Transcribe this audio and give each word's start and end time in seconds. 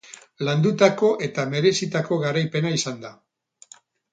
Landutako 0.45 1.09
eta 1.27 1.45
merezitako 1.51 2.19
garaipena 2.25 2.73
izan 2.81 2.99
da. 3.05 3.13